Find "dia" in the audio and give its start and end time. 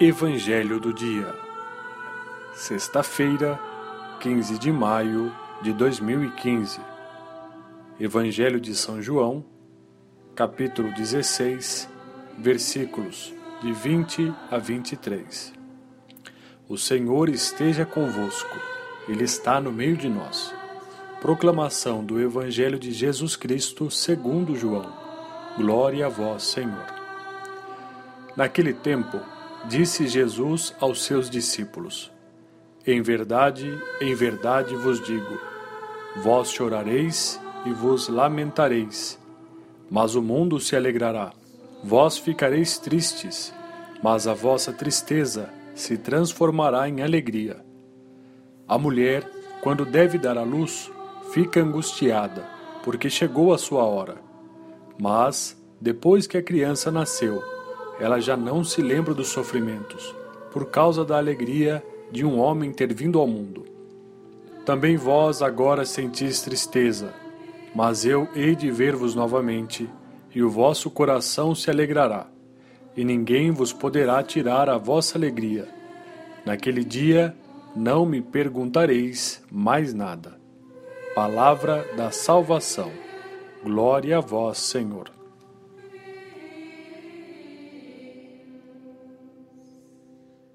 0.94-1.34, 76.84-77.34